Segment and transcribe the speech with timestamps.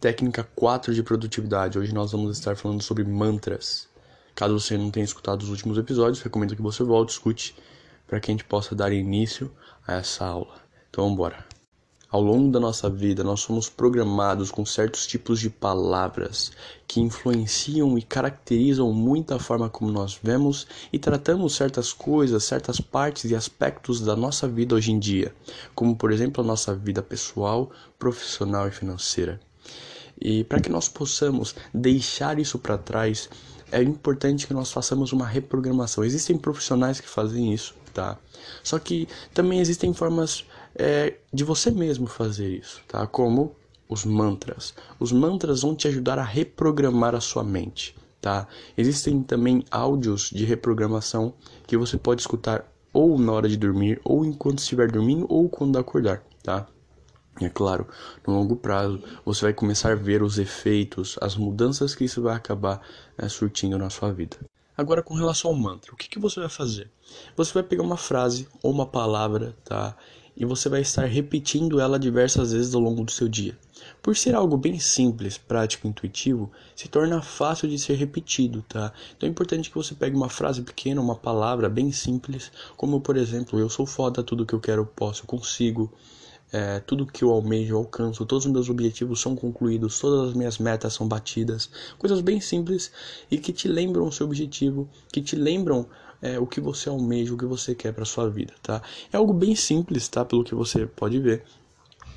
[0.00, 1.78] técnica 4 de produtividade.
[1.78, 3.86] Hoje nós vamos estar falando sobre mantras.
[4.34, 7.54] Caso você não tenha escutado os últimos episódios, recomendo que você volte, escute,
[8.06, 9.52] para que a gente possa dar início
[9.86, 10.54] a essa aula.
[10.88, 11.44] Então vamos embora.
[12.10, 16.50] Ao longo da nossa vida, nós somos programados com certos tipos de palavras
[16.88, 22.80] que influenciam e caracterizam muito a forma como nós vemos e tratamos certas coisas, certas
[22.80, 25.34] partes e aspectos da nossa vida hoje em dia,
[25.74, 29.38] como por exemplo a nossa vida pessoal, profissional e financeira.
[30.20, 33.28] E para que nós possamos deixar isso para trás,
[33.72, 36.04] é importante que nós façamos uma reprogramação.
[36.04, 38.18] Existem profissionais que fazem isso, tá?
[38.62, 43.06] Só que também existem formas é, de você mesmo fazer isso, tá?
[43.06, 43.54] Como
[43.88, 44.74] os mantras.
[44.98, 48.46] Os mantras vão te ajudar a reprogramar a sua mente, tá?
[48.76, 51.34] Existem também áudios de reprogramação
[51.66, 55.78] que você pode escutar ou na hora de dormir, ou enquanto estiver dormindo, ou quando
[55.78, 56.66] acordar, tá?
[57.40, 57.86] É claro,
[58.26, 62.36] no longo prazo você vai começar a ver os efeitos, as mudanças que isso vai
[62.36, 62.82] acabar
[63.16, 64.36] é, surtindo na sua vida.
[64.76, 66.90] Agora, com relação ao mantra, o que, que você vai fazer?
[67.36, 69.96] Você vai pegar uma frase ou uma palavra, tá?
[70.40, 73.58] e você vai estar repetindo ela diversas vezes ao longo do seu dia.
[74.02, 78.90] Por ser algo bem simples, prático intuitivo, se torna fácil de ser repetido, tá?
[79.14, 83.18] Então é importante que você pegue uma frase pequena, uma palavra bem simples, como por
[83.18, 85.92] exemplo, eu sou foda, tudo que eu quero posso, consigo,
[86.52, 90.34] é, tudo que eu almejo eu alcanço, todos os meus objetivos são concluídos, todas as
[90.34, 92.90] minhas metas são batidas, coisas bem simples
[93.30, 95.86] e que te lembram o seu objetivo, que te lembram
[96.20, 98.82] é, o que você almeja, o que você quer para sua vida, tá?
[99.12, 100.24] É algo bem simples, tá?
[100.24, 101.44] Pelo que você pode ver.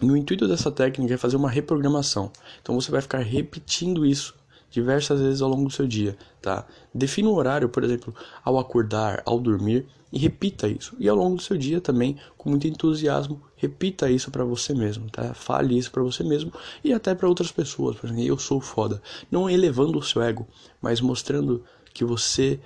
[0.00, 2.30] E o intuito dessa técnica é fazer uma reprogramação.
[2.62, 4.34] Então você vai ficar repetindo isso
[4.70, 6.66] diversas vezes ao longo do seu dia, tá?
[6.94, 10.96] Defina um horário, por exemplo, ao acordar, ao dormir e repita isso.
[10.98, 15.10] E ao longo do seu dia também, com muito entusiasmo, repita isso para você mesmo,
[15.10, 15.34] tá?
[15.34, 16.52] Fale isso para você mesmo
[16.82, 20.46] e até para outras pessoas, por exemplo, eu sou foda, não elevando o seu ego,
[20.80, 22.60] mas mostrando que você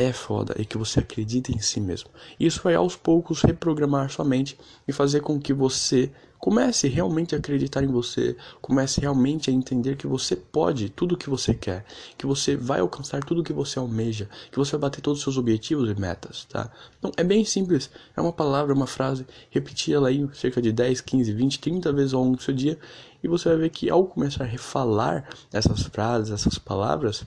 [0.00, 2.08] é foda e que você acredita em si mesmo.
[2.38, 7.38] Isso vai aos poucos reprogramar sua mente e fazer com que você comece realmente a
[7.38, 11.84] acreditar em você, comece realmente a entender que você pode tudo o que você quer,
[12.16, 15.22] que você vai alcançar tudo o que você almeja, que você vai bater todos os
[15.22, 16.72] seus objetivos e metas, tá?
[16.98, 21.02] Então é bem simples, é uma palavra, uma frase, repetir ela aí cerca de 10,
[21.02, 22.78] 15, 20, 30 vezes ao longo do seu dia
[23.22, 27.22] e você vai ver que ao começar a refalar essas frases, essas palavras,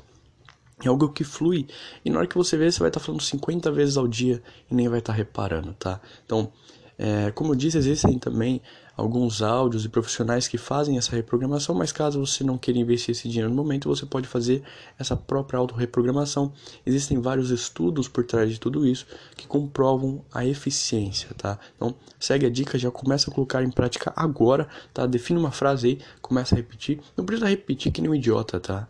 [0.88, 1.68] é algo que flui.
[2.04, 4.42] E na hora que você vê, você vai estar tá falando 50 vezes ao dia
[4.70, 6.00] e nem vai estar tá reparando, tá?
[6.26, 6.52] Então,
[6.98, 8.62] é, como eu disse, existem também
[8.96, 13.28] alguns áudios e profissionais que fazem essa reprogramação, mas caso você não queira investir esse
[13.28, 14.62] dinheiro no momento, você pode fazer
[15.00, 16.54] essa própria auto-reprogramação.
[16.86, 21.58] Existem vários estudos por trás de tudo isso que comprovam a eficiência, tá?
[21.76, 25.06] Então, segue a dica, já começa a colocar em prática agora, tá?
[25.06, 27.00] Define uma frase aí, começa a repetir.
[27.18, 28.88] Não precisa repetir que nem um idiota, tá?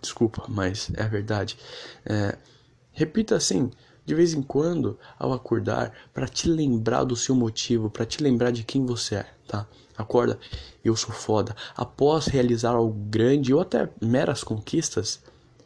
[0.00, 1.58] Desculpa, mas é a verdade.
[2.04, 2.36] É,
[2.92, 3.70] repita assim,
[4.04, 8.50] de vez em quando, ao acordar, para te lembrar do seu motivo, para te lembrar
[8.50, 9.66] de quem você é, tá?
[9.96, 10.38] Acorda,
[10.84, 11.54] eu sou foda.
[11.76, 15.22] Após realizar algo grande ou até meras conquistas,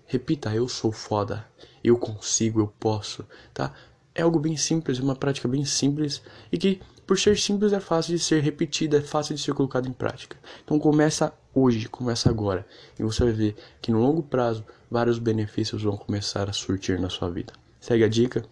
[0.06, 1.46] repita, eu sou foda,
[1.82, 3.72] eu consigo, eu posso, tá?
[4.14, 8.14] É algo bem simples, uma prática bem simples e que por ser simples, é fácil
[8.14, 10.36] de ser repetida, é fácil de ser colocada em prática.
[10.62, 12.66] Então começa hoje, começa agora.
[12.98, 17.10] E você vai ver que no longo prazo, vários benefícios vão começar a surtir na
[17.10, 17.52] sua vida.
[17.80, 18.44] Segue a dica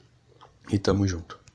[0.70, 1.38] e tamo junto.